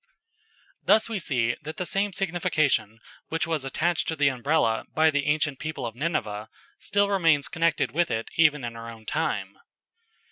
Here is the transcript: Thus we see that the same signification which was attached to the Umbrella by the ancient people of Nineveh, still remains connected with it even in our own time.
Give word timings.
Thus 0.83 1.07
we 1.09 1.19
see 1.19 1.55
that 1.61 1.77
the 1.77 1.85
same 1.85 2.11
signification 2.11 2.97
which 3.29 3.45
was 3.45 3.63
attached 3.63 4.07
to 4.07 4.15
the 4.15 4.29
Umbrella 4.29 4.83
by 4.95 5.11
the 5.11 5.27
ancient 5.27 5.59
people 5.59 5.85
of 5.85 5.93
Nineveh, 5.93 6.49
still 6.79 7.07
remains 7.07 7.47
connected 7.47 7.91
with 7.91 8.09
it 8.09 8.29
even 8.35 8.63
in 8.63 8.75
our 8.75 8.89
own 8.89 9.05
time. 9.05 9.59